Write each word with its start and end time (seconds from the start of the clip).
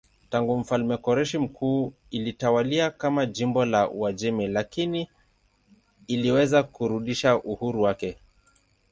Tangu 0.29 0.57
mfalme 0.57 0.97
Koreshi 0.97 1.37
Mkuu 1.37 1.93
ilitawaliwa 2.11 2.89
kama 2.91 3.25
jimbo 3.25 3.65
la 3.65 3.89
Uajemi 3.89 4.47
lakini 4.47 5.09
iliweza 6.07 6.63
kurudisha 6.63 7.35
uhuru 7.43 7.81
wake. 7.81 8.17